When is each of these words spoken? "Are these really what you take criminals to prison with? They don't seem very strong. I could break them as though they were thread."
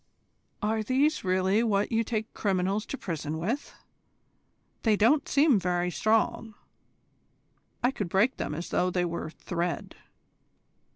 "Are 0.63 0.81
these 0.81 1.23
really 1.23 1.61
what 1.61 1.91
you 1.91 2.03
take 2.03 2.33
criminals 2.33 2.87
to 2.87 2.97
prison 2.97 3.37
with? 3.37 3.75
They 4.81 4.95
don't 4.95 5.29
seem 5.29 5.59
very 5.59 5.91
strong. 5.91 6.55
I 7.83 7.91
could 7.91 8.09
break 8.09 8.37
them 8.37 8.55
as 8.55 8.69
though 8.69 8.89
they 8.89 9.05
were 9.05 9.29
thread." 9.29 9.93